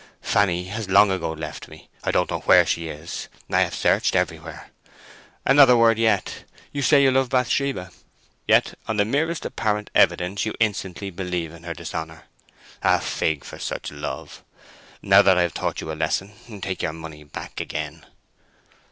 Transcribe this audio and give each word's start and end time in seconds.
Fanny 0.23 0.63
has 0.63 0.89
long 0.89 1.11
ago 1.11 1.31
left 1.31 1.67
me. 1.67 1.87
I 2.03 2.09
don't 2.09 2.31
know 2.31 2.39
where 2.39 2.65
she 2.65 2.87
is. 2.87 3.29
I 3.51 3.59
have 3.61 3.75
searched 3.75 4.15
everywhere. 4.15 4.71
Another 5.45 5.77
word 5.77 5.99
yet. 5.99 6.43
You 6.71 6.81
say 6.81 7.03
you 7.03 7.11
love 7.11 7.29
Bathsheba; 7.29 7.91
yet 8.47 8.73
on 8.87 8.97
the 8.97 9.05
merest 9.05 9.45
apparent 9.45 9.91
evidence 9.93 10.43
you 10.43 10.55
instantly 10.59 11.11
believe 11.11 11.51
in 11.53 11.65
her 11.65 11.75
dishonour. 11.75 12.23
A 12.81 12.99
fig 12.99 13.43
for 13.43 13.59
such 13.59 13.91
love! 13.91 14.43
Now 15.03 15.21
that 15.21 15.37
I've 15.37 15.53
taught 15.53 15.81
you 15.81 15.91
a 15.91 15.93
lesson, 15.93 16.33
take 16.61 16.81
your 16.81 16.93
money 16.93 17.23
back 17.23 17.59
again." 17.61 18.03